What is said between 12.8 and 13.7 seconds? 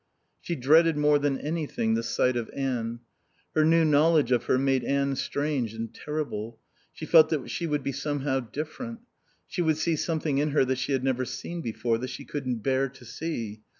to see.